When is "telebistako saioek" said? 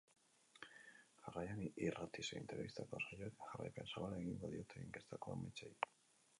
2.53-3.39